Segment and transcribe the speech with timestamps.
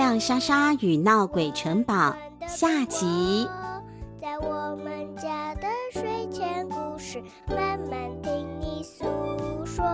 [0.00, 3.46] 亮莎莎与闹鬼城堡下集。
[4.18, 9.04] 在我们家的睡前故事，慢慢听你诉
[9.66, 9.84] 说。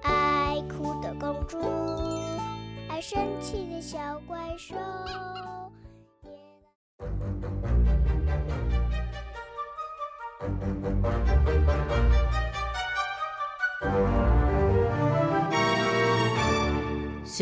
[0.00, 1.58] 爱哭的公主，
[2.88, 4.74] 爱生气的小怪兽。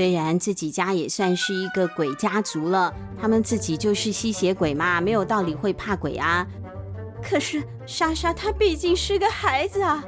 [0.01, 2.91] 虽然自己家也算是一个鬼家族了，
[3.21, 6.47] 他们自己就是吸血鬼嘛，没有道理会怕鬼啊。
[7.23, 10.03] 可是莎莎她毕竟是个孩子啊，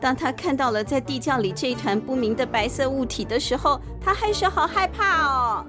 [0.00, 5.66] 当她看到了在地窖里这一团不明的白色物体的时候，她还是好害怕哦。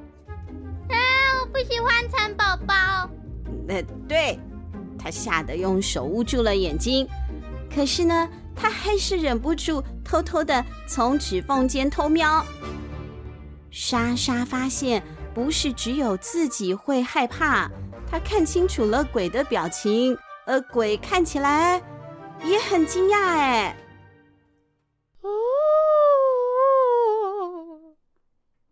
[0.88, 0.96] 啊，
[1.42, 2.74] 我不喜欢蚕宝宝。
[3.68, 4.40] 呃，对，
[4.98, 7.06] 她吓得用手捂住了眼睛。
[7.70, 12.42] 可是呢，她还是忍不住偷偷的从指缝间偷瞄。
[13.78, 17.70] 莎莎发现，不是只有自己会害怕，
[18.10, 21.84] 她看清楚了鬼的表情，而鬼看起来
[22.46, 23.18] 也很惊讶。
[23.18, 23.76] 哎，
[25.20, 25.30] 哦，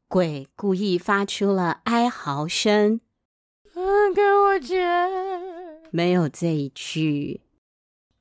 [0.08, 3.02] 鬼故意发出了哀嚎声。
[3.76, 5.10] 嗯，给我钱。
[5.92, 7.42] 没有这一句，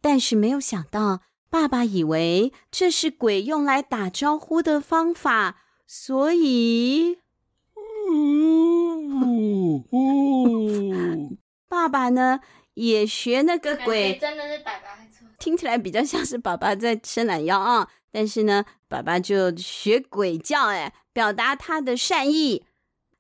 [0.00, 5.60] 但是没有想到，爸爸以为这是鬼用来打招呼的方法。
[5.94, 7.18] 所以，
[11.68, 12.40] 爸爸呢
[12.72, 14.98] 也学那个鬼，真的是爸爸
[15.38, 17.90] 听起来比较像是爸爸在伸懒腰啊。
[18.10, 22.64] 但是呢，爸爸就学鬼叫，哎，表达他的善意。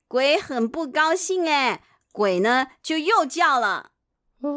[0.08, 3.90] 鬼很不高兴，哎，鬼呢就又叫了，
[4.40, 4.50] 哦，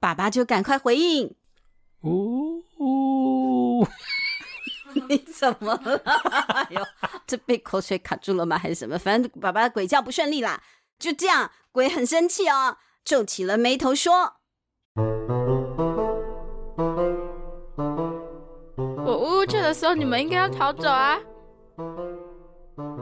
[0.00, 1.36] 爸爸就赶快回应，
[2.00, 2.43] 呜呜。
[5.08, 5.96] 你怎么了？
[6.04, 6.80] 哎呦，
[7.26, 8.56] 这被口水卡住了吗？
[8.58, 8.98] 还是什么？
[8.98, 10.62] 反正爸爸鬼叫不顺利啦。
[10.98, 14.34] 就这样，鬼很生气哦，皱起了眉头说
[19.04, 21.18] ：“我呜呜叫的时候，你们应该要逃走啊！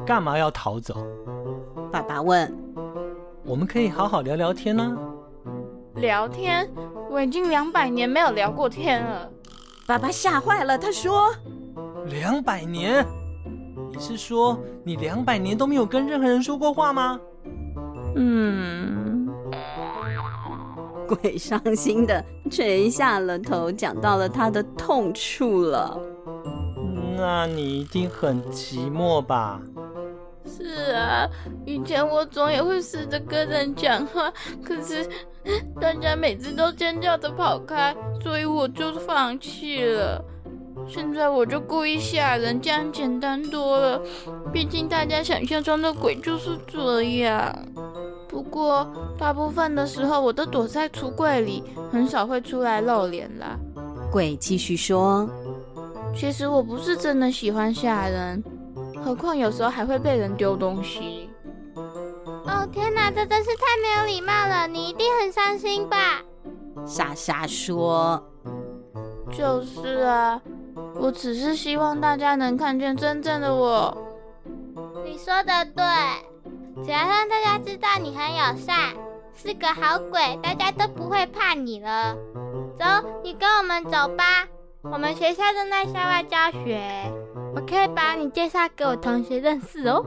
[0.07, 0.97] 干嘛要逃走？”
[1.93, 2.51] 爸爸问
[3.45, 4.97] ：“我们可以好好聊聊天呢、啊。”
[6.01, 6.69] 聊天？
[7.11, 9.31] 我已经两百年没有聊过天了。
[9.87, 11.33] 爸爸吓坏了，他说。
[12.07, 13.05] 两百年？
[13.91, 17.21] 你是说你两百年都没有跟任何人说过话吗？
[18.17, 19.29] 嗯，
[21.07, 26.01] 鬼伤心的垂下了头，讲到了他的痛处了。
[27.17, 29.61] 那你一定很寂寞吧？
[30.45, 31.29] 是啊，
[31.65, 34.33] 以前我总也会试着跟人讲话，
[34.65, 35.09] 可是
[35.81, 40.25] 大家每次都尖叫着跑开，所以我就放弃了。
[40.89, 44.01] 现在我就故意吓人，这样简单多了。
[44.53, 47.57] 毕竟大家想象中的鬼就是这样。
[48.29, 48.87] 不过
[49.19, 53.59] 大部分的时候我都躲在橱柜里，很少会出来露脸啦。
[54.11, 55.29] 鬼继续说
[56.15, 58.43] ：“其实我不是真的喜欢吓人，
[59.03, 61.29] 何况有时候还会被人丢东西。”
[62.45, 64.67] 哦天哪，这真是太没有礼貌了！
[64.67, 66.23] 你一定很伤心吧？
[66.87, 68.23] 莎莎说
[69.33, 70.41] ：“就是啊。”
[70.95, 73.97] 我只是希望大家能看见真正的我。
[75.05, 75.85] 你说的对，
[76.85, 78.95] 只要让大家知道你很友善，
[79.35, 82.17] 是个好鬼，大家都不会怕你了。
[82.79, 82.85] 走，
[83.23, 84.47] 你跟我们走吧。
[84.83, 86.81] 我们学校正在校外教学，
[87.55, 90.05] 我可以把你介绍给我同学认识哦。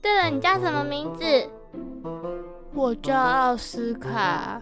[0.00, 1.24] 对了，你叫什么名字？
[2.74, 4.60] 我叫奥斯卡。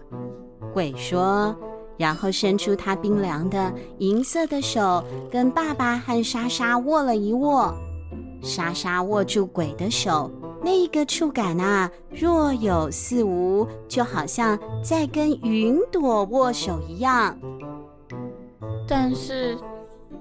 [0.74, 1.56] 鬼说。
[2.00, 7.74] 然后伸出他冰凉的银色的手，跟爸爸和莎莎握了一握。
[8.40, 10.30] 莎莎握住鬼的手，
[10.64, 17.36] 那一个触感啊，若有似无，就好像在跟云朵握手一样。
[18.88, 19.58] 但是，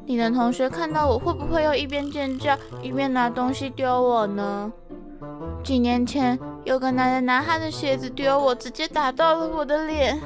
[0.06, 4.70] 你的同学看到我，会不会又一边尖叫一边拿东西丢我呢？
[5.64, 10.20] 几年前，有个男人拿他的鞋子丢我，直接打到了我的脸。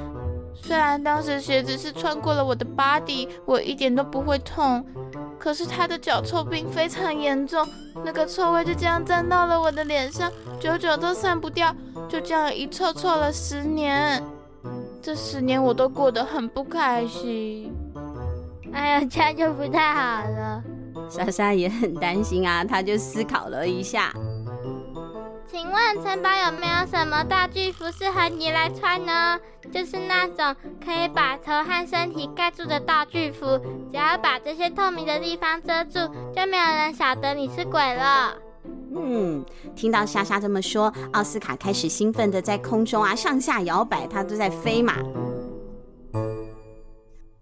[0.55, 4.85] 虽然当时鞋子是穿过了我的 body，我一点都不会痛，
[5.38, 7.67] 可是他的脚臭病非常严重，
[8.05, 11.75] 那个臭味就这样沾到了我的脸上，久久都散不掉，
[12.07, 14.23] 就这样一臭臭了十年。
[15.01, 17.73] 这十年我都过得很不开心。
[18.71, 20.63] 哎呀，这样就不太好了。
[21.09, 24.13] 莎莎也很担心啊，她就思考了一下。
[25.51, 29.40] 请问城堡有没有什么道具服适合你来穿呢？
[29.72, 33.60] 就是那种可以把头和身体盖住的道具服，
[33.92, 36.00] 只要把这些透明的地方遮住，
[36.36, 38.36] 就没有人晓得你是鬼了。
[38.95, 39.45] 嗯，
[39.75, 44.95] 听到莎莎这么说，奥斯卡开始兴奋的在空中啊上下摇摆，他都在飞嘛。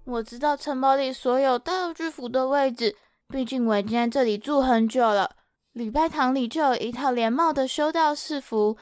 [0.06, 2.96] 我知道城堡里所有道具服的位置，
[3.30, 5.32] 毕竟我已经在这里住很久了。
[5.74, 8.78] 礼拜堂里就有一套连帽的修道士服，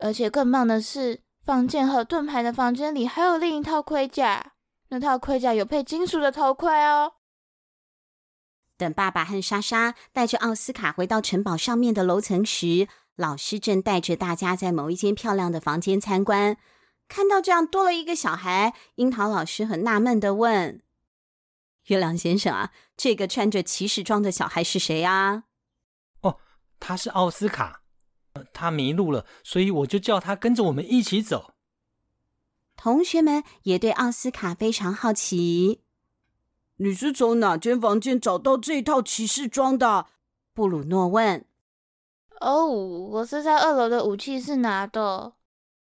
[0.00, 4.52] 而且更棒的是，放剑和盾牌的房间里还有另一套盔甲。
[4.88, 7.12] 那套盔甲有配金属的头盔哦。
[8.78, 16.56] 等爸爸和莎莎带着奥斯卡回到城堡上面的楼层时，老师正带着大家在某一间漂亮的房间参观。
[17.06, 20.80] 看到这样多了一个小孩，樱桃老师很纳闷地问
[21.88, 25.44] ：“月亮先生啊，这个穿着骑士装的小孩是谁啊？”
[26.80, 27.82] 他是奥斯卡，
[28.52, 31.54] 他迷路了，所以我就叫他跟着我们一起走。
[32.76, 35.82] 同学们也对奥斯卡非常好奇。
[36.76, 40.06] 你是从哪间房间找到这套骑士装的？
[40.54, 41.44] 布鲁诺问。
[42.40, 45.32] 哦，我是在二楼的武器室拿的。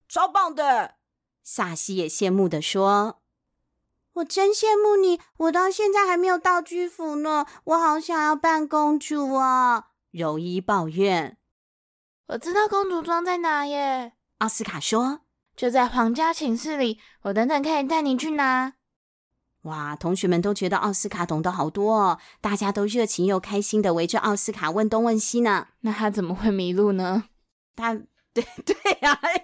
[0.08, 0.94] 超棒的！
[1.43, 3.20] 萨西也羡慕的说
[4.14, 11.37] ：“我真羡慕你，我到现在还没有道具服呢，我好想要扮公主啊！”柔伊抱怨
[12.28, 15.20] ：“我知道公主装在哪耶。”奥斯卡说
[15.56, 18.75] ：“就在皇家寝室里，我等等可以带你去拿。”
[19.62, 25.66] 哇，同学们都觉得奥斯卡懂得好多哦，大家都热情又开心的围着奥斯卡问东问西呢。
[25.81, 27.25] 那他怎么会迷路呢？
[27.76, 27.93] 他，
[28.32, 29.34] 对 对呀、啊，对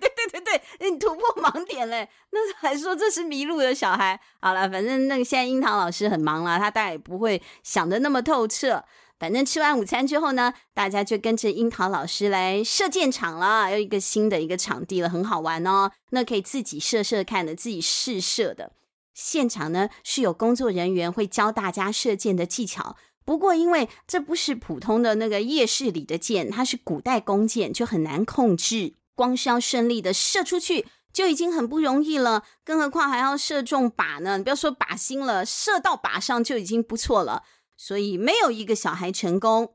[0.00, 2.08] 对对对对，你突破盲点嘞！
[2.30, 4.18] 那还说这是迷路的小孩。
[4.40, 8.84] 好了，反正那个现在樱桃老师很忙啦，他大概也不会想的那么透彻。
[9.18, 15.92] 反正吃完午餐之后呢，大家就跟着樱桃老师来射箭场了，有一个新的一个场地了，很好玩哦。
[16.10, 18.72] 那可以自己射射看的，自己试射的。
[19.14, 22.96] 现场呢是有工作人员会教大家射箭的技巧。
[23.24, 28.94] 不过因为这不是普通的那个夜市里的箭，它是古代弓箭，就很难控制。
[29.14, 34.36] 光是要顺利的射出去就已经很不容易了，更何况还要射中靶呢？
[34.36, 37.44] 你不要说靶心了，射到靶上就已经不错了。
[37.76, 39.74] 所以没有一个小孩成功。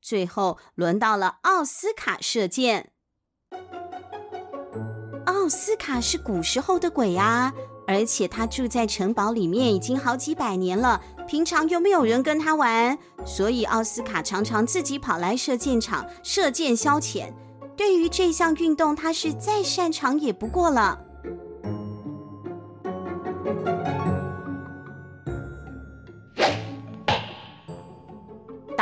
[0.00, 2.92] 最后轮到了奥斯卡射箭。
[5.26, 7.52] 奥斯卡是古时候的鬼啊，
[7.86, 11.02] 而且他住在城堡里面已经好几百年了。
[11.26, 17.32] 平常又没有人跟他玩，所以奥斯卡常常自己跑来射箭场射箭消遣。
[17.76, 21.03] 对于这项运动，他是再擅长也不过了。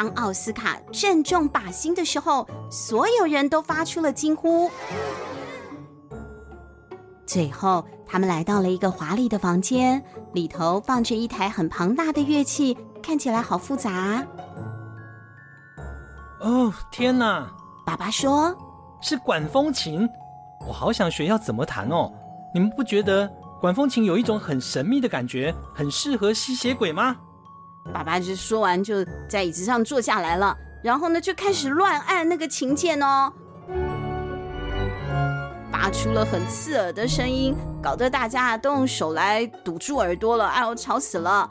[0.03, 4.69] 当奥斯卡正中靶心的时候，所有人都发出了惊呼。
[7.25, 10.03] 最后，他们来到了一个华丽的房间，
[10.33, 14.27] 里头放着一台很庞大的乐器，看起来好复杂。
[16.41, 17.49] 哦，天哪！
[17.87, 18.53] 爸爸说
[19.01, 20.09] ：“是管风琴，
[20.67, 22.13] 我好想学要怎么弹哦。
[22.53, 27.15] 你们不觉得管风琴有一种很神秘的感觉，很适合吸血鬼吗？”
[27.91, 33.33] 爸爸就说完，就在椅子上坐下来了，然后呢，就开始乱按那个琴键哦，
[35.71, 41.51] 发出了很刺耳的声音，搞得大家都用手来堵住耳朵了，哎呦，吵死了！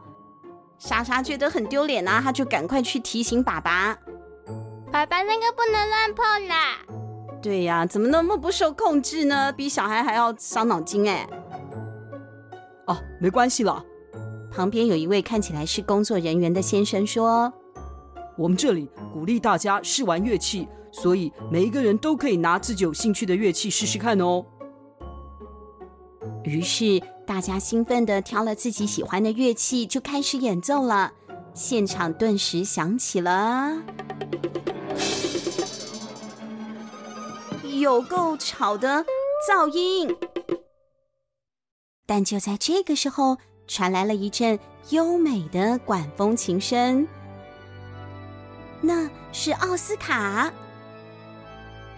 [0.77, 3.95] 莎莎觉得很丢脸啊，她就赶快去提醒爸爸
[4.91, 6.77] ：“爸爸，那个不能乱碰啦！”
[7.41, 9.51] 对呀，怎么那么不受控制呢？
[9.51, 11.27] 比小孩还要伤脑筋哎！
[12.87, 13.83] 哦，没关系了。
[14.51, 17.51] 旁边有一位看起来是工作人员的先生说
[18.37, 24.45] ：“我们这里鼓励大家试玩乐器，所以每一个人都可以拿自己有兴趣的乐器试试看哦。”
[26.43, 31.13] 于是大家兴奋的挑了自己喜欢的乐器，就开始演奏了。
[31.53, 33.81] 现场顿时响起了
[37.79, 39.05] 有够吵的
[39.49, 40.13] 噪音，
[42.05, 43.37] 但就在这个时候。
[43.67, 47.07] 传来了一阵优美的管风琴声，
[48.81, 50.51] 那是奥斯卡。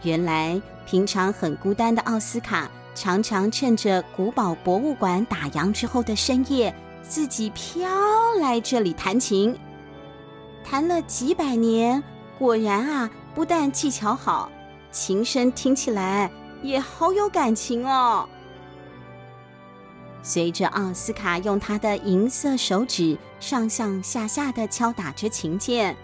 [0.04, 7.90] 原来平常很孤单的奥斯卡，常常趁着古堡博物馆打烊之后的深夜，自己飘
[8.40, 9.58] 来这里弹琴。
[10.64, 12.04] 弹了几百年，
[12.38, 14.52] 果然啊，不但技巧好，
[14.92, 16.30] 琴声听起来
[16.62, 18.28] 也好有感情哦。
[20.24, 25.96] 随着奥斯卡用他的银色手指上上下下的敲打着琴键，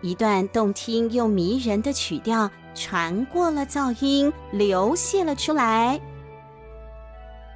[0.00, 6.00] 一段动听又迷人的曲调传过了噪音，流泻了出来。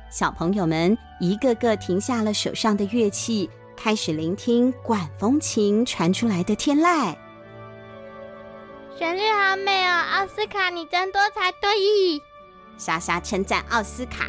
[0.08, 7.16] 小朋友们一个个停下了手上的乐器，开始聆听管风琴传出来的天籁。
[8.96, 12.22] 旋律好美哦，奥斯卡，你真多才多艺。
[12.78, 14.28] 莎莎称赞奥斯卡。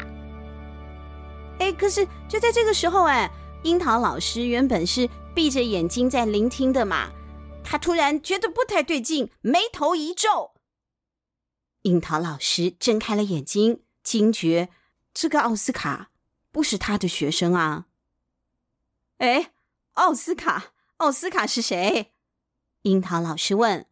[1.58, 3.30] 哎，可是就在这个时候，哎，
[3.64, 7.10] 樱桃老师原本是闭着眼睛在聆听的嘛，
[7.64, 10.52] 他突然觉得不太对劲，眉头一皱。
[11.82, 14.68] 樱桃老师睁开了眼睛，惊觉。
[15.14, 16.10] 这个奥斯卡
[16.52, 17.86] 不是他的学生啊！
[19.16, 19.52] 哎，
[19.94, 22.12] 奥斯卡，奥斯卡是谁？
[22.82, 23.86] 樱桃老师问。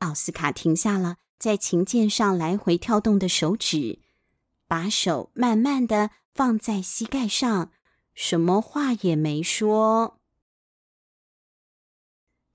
[0.00, 4.00] 奥斯卡停下了在琴键上来回跳动的手指，
[4.68, 7.72] 把手慢慢的放在膝盖上，
[8.14, 10.20] 什么话也没说。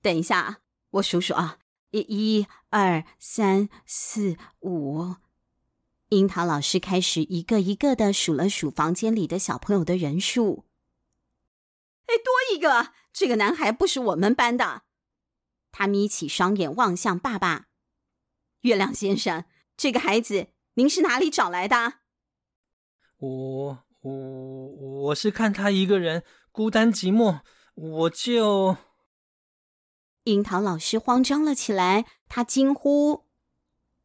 [0.00, 1.58] 等一下，我数数啊，
[1.90, 5.16] 一、一、二、三、四、五。
[6.10, 10.64] 樱桃老师开始一个一个的数了数房间里的小朋友的人数。
[12.06, 14.82] 哎，多一个，这个男孩不是我们班的。
[15.72, 17.66] 他眯起双眼望向爸爸。
[18.60, 22.03] 月亮先生，这个孩子您是哪里找来的？
[23.24, 24.66] 我我
[25.04, 27.40] 我是看他一个人孤单寂寞，
[27.74, 28.76] 我就……
[30.24, 33.24] 樱桃老师慌张了起来，他惊呼。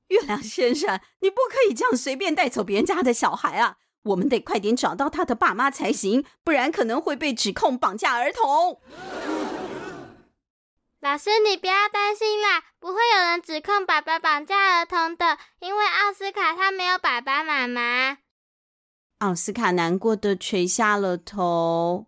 [0.08, 3.78] 月亮先生，你不可以这样随便带走别人家的小孩啊！
[4.04, 8.82] 我们得快点找到他的爸妈才行，不然可能会被指控绑架儿童。
[11.02, 18.18] 老师，你不要担心啦，不会有人指控爸爸绑架儿童的，因为奥斯卡他没有爸爸妈妈。
[19.20, 22.08] 奥斯卡难过的垂下了头。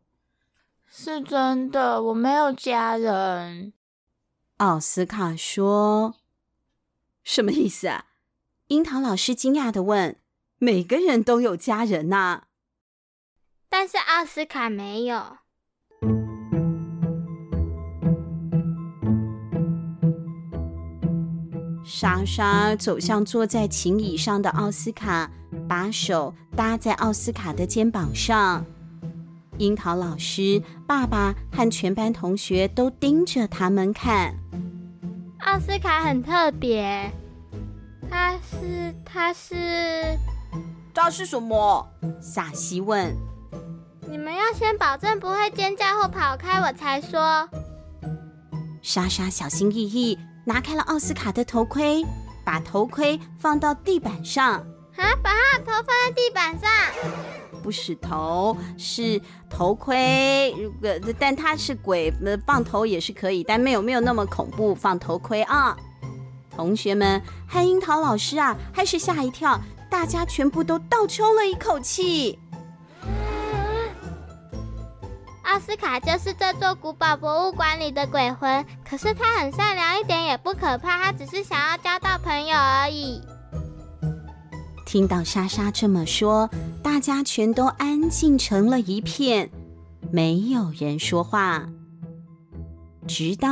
[0.90, 3.74] 是真的，我没有家人。
[4.58, 6.16] 奥斯卡说。
[7.24, 8.06] 什么意思啊？
[8.68, 10.16] 樱桃老师惊讶的问
[10.58, 12.44] ：“每个人都有家人呐，
[13.68, 15.38] 但是奥斯卡没有。”
[21.84, 25.30] 莎莎走向坐在琴椅上的奥斯卡，
[25.72, 28.66] 把手搭在奥斯卡的肩膀上。
[29.58, 34.36] 樱桃老师、爸爸和全班同学都盯着他们看。
[35.40, 37.10] 奥斯卡很特别，
[38.10, 40.20] 他是他是
[40.94, 41.88] 他是什么？
[42.20, 43.16] 萨西问。
[44.10, 47.48] 你们要先保证不会尖叫或跑开，我才说。
[48.82, 52.04] 莎莎小心翼翼拿开了奥斯卡的头盔，
[52.44, 54.62] 把头盔放到地板上。
[55.02, 56.70] 啊，把他的头放在地板上。
[57.64, 60.54] 不是头，是头盔。
[60.58, 60.90] 如果
[61.20, 64.74] 但他是鬼，那放头也是可以，但没有没有那么恐怖。
[64.74, 65.76] 放头盔啊！
[66.56, 72.40] 同学们和樱桃老师啊，还是吓一跳，大家全部都倒抽了一口气。
[75.44, 83.22] 奥斯卡就是这座古堡博物馆里的鬼魂，可是他很善良，一点也不可怕，他只是想要交到朋友而已。
[84.92, 86.50] 听到莎莎这么说，
[86.84, 89.50] 大家全都安静成了一片，
[90.12, 91.70] 没有人说话。
[93.08, 93.48] 直到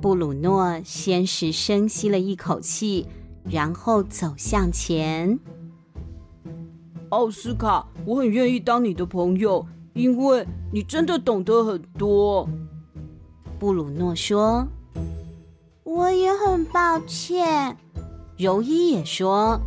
[0.00, 3.08] 布鲁诺先是深吸了一口气，
[3.44, 5.36] 然后走向前。
[7.08, 12.48] 奥斯卡，我很愿意当你的朋友，因为你真的懂得很多。
[13.58, 14.64] 布鲁诺说
[15.82, 17.76] ：“我也很抱歉。”
[18.36, 19.60] 柔一也说：“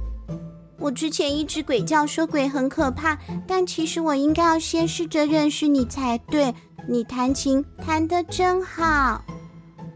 [0.77, 6.53] 我之前一直鬼叫，说鬼很可怕，但其实我应该要先试着认识你才对。
[6.89, 9.21] 你弹琴弹得真好，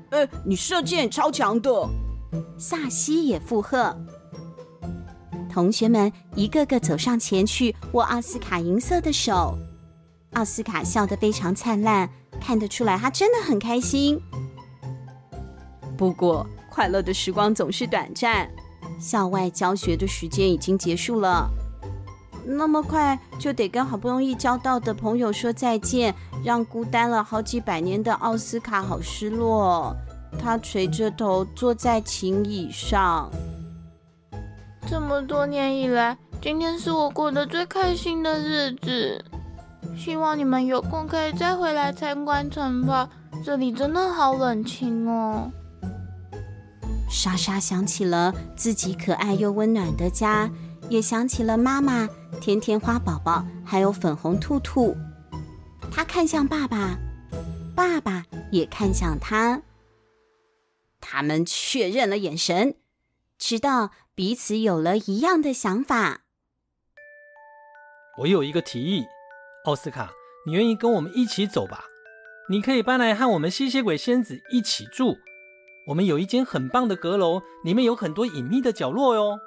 [0.09, 1.71] 哎，你射箭超强的。”
[2.57, 3.95] 萨西也附和。
[5.49, 9.57] 同学们一个个走上前去握奥斯卡银色的手，
[10.33, 12.09] 奥斯卡笑得非常灿烂，
[12.39, 14.17] 看得出来他真的很开心。
[15.97, 18.49] 不过，快乐的时光总是短暂。
[18.99, 21.49] 校外教学的时间已经结束了，
[22.45, 26.13] 那么快就得跟好不容易交到的朋友说再见，
[26.43, 29.95] 让孤单了好几百年的奥斯卡好失落。
[30.39, 33.29] 他垂着头坐在琴椅上。
[34.87, 39.23] 这么多年以来，今天是我过得最开心的日子。
[39.97, 43.09] 希望你们有空可以再回来参观城堡，
[43.43, 45.51] 这里真的好冷清哦。
[47.11, 50.49] 莎莎想起了自己可爱又温暖的家，
[50.89, 52.07] 也想起了妈妈、
[52.39, 54.95] 甜甜花宝宝，还有粉红兔兔。
[55.91, 56.97] 她看向爸爸，
[57.75, 59.61] 爸爸也看向她。
[61.01, 62.75] 他们确认了眼神，
[63.37, 66.21] 直到彼此有了一样的想法。
[68.19, 69.03] 我有一个提议，
[69.65, 70.11] 奥斯卡，
[70.47, 71.83] 你愿意跟我们一起走吧？
[72.49, 75.17] 你可以搬来和我们吸血鬼仙子一起住。
[75.87, 79.39] 我们有一间很棒的阁楼，里面有很多隐秘的角落哟。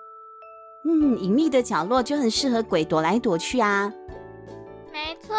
[0.85, 3.93] 嗯，隐秘的角落就很适合鬼躲来躲去啊。
[4.93, 5.35] 没错，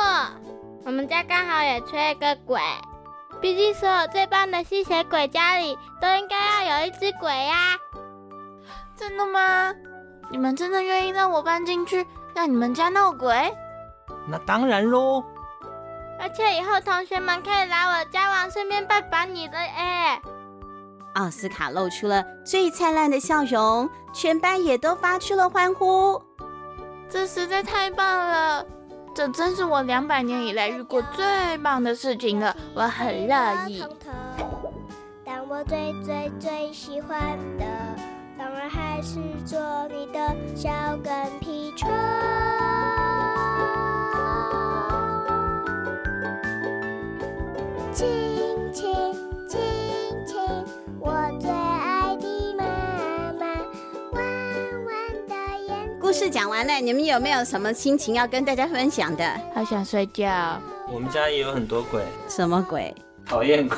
[0.86, 2.60] 我们家刚好也缺一个鬼。
[3.42, 7.78] 毕竟所有最棒的吸血鬼家里都应该要有一只鬼呀。
[8.96, 9.74] 真的吗？
[10.32, 13.54] 你们真的愿意让我搬进去，让你们家闹鬼？
[14.28, 15.24] 那当然喽。
[16.18, 20.20] 而且以后同学们可以来我家玩，顺便拜访你的哎。
[21.15, 26.22] 奥斯卡露出了最灿烂的笑容，全班也都发出了欢呼。
[27.10, 28.65] 这实在太棒了！
[29.13, 33.81] 这真是我两百年以来遇过最棒的事情了，我很乐意。
[35.25, 37.17] 但我最最最喜欢
[37.57, 37.65] 的，
[38.38, 39.57] 当然还是做
[39.88, 40.69] 你的小
[41.01, 41.89] 跟屁虫。
[47.98, 48.45] 故
[56.15, 59.29] 事讲完了，你们有没有什么心情要跟大家分享的？
[59.53, 60.57] 好想睡觉。
[60.89, 62.01] 我们家也有很多鬼。
[62.29, 62.95] 什么鬼？
[63.25, 63.77] 讨厌鬼。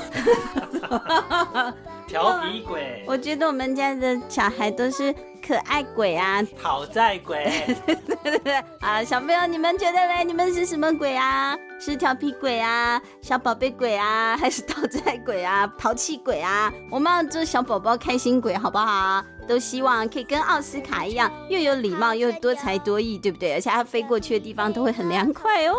[2.06, 3.04] 调皮鬼。
[3.08, 5.12] 我觉得我们家的小孩都是
[5.46, 6.44] 可爱鬼啊。
[6.62, 7.52] 讨债鬼。
[7.88, 10.24] 对对对啊，小朋友，你们觉得嘞？
[10.24, 11.58] 你们是什么鬼啊？
[11.80, 13.02] 是调皮鬼啊？
[13.20, 14.38] 小宝贝鬼啊？
[14.38, 15.68] 还是讨债鬼啊？
[15.76, 16.72] 淘气鬼啊？
[16.92, 19.24] 我们要做小宝宝开心鬼，好不好？
[19.48, 23.54] 都希望可以跟奥斯卡一样，又有礼貌又多才多艺，对不对？
[23.54, 25.76] 而且它飞过去的地方都会很凉快哦。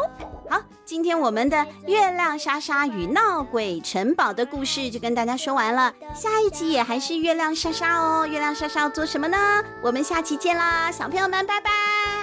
[0.51, 5.93] 好，今天我们的月亮莎莎与闹鬼城堡的故事就跟大家说完了。
[6.15, 8.27] 下一集也还是月亮莎莎哦。
[8.27, 9.63] 月亮莎莎要做什么呢？
[9.83, 12.18] 我们下期见啦，小朋友们，拜拜。